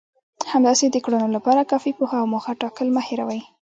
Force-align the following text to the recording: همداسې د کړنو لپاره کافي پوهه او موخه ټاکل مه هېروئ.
همداسې 0.51 0.85
د 0.91 0.97
کړنو 1.05 1.27
لپاره 1.35 1.69
کافي 1.71 1.91
پوهه 1.99 2.17
او 2.21 2.27
موخه 2.33 2.53
ټاکل 2.61 2.87
مه 2.95 3.01
هېروئ. 3.07 3.41